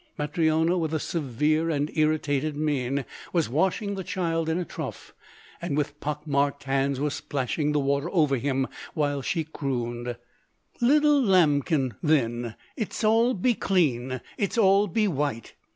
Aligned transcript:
Matryona 0.17 0.79
with 0.79 0.95
a 0.95 0.99
severe 0.99 1.69
and 1.69 1.91
irritated 1.95 2.55
mien 2.57 3.05
was 3.33 3.49
washing 3.49 3.93
the 3.93 4.03
child 4.03 4.49
in 4.49 4.57
a 4.57 4.65
trough, 4.65 5.13
and 5.61 5.77
with 5.77 5.99
pock 5.99 6.25
marked 6.25 6.63
hands 6.63 6.99
was 6.99 7.13
splashing 7.13 7.71
the 7.71 7.79
water 7.79 8.09
over 8.11 8.35
him, 8.37 8.67
while 8.95 9.21
she 9.21 9.43
crooned: 9.43 10.15
"Little 10.81 11.21
lambkin, 11.21 11.93
then, 12.01 12.55
it 12.75 12.93
s'all 12.93 13.35
be 13.35 13.53
clean. 13.53 14.21
It 14.39 14.53
s'all 14.53 14.87
be 14.87 15.07
white." 15.07 15.53